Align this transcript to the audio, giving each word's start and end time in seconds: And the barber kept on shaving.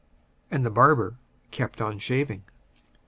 And 0.49 0.65
the 0.65 0.71
barber 0.71 1.19
kept 1.51 1.79
on 1.79 1.99
shaving. 1.99 2.43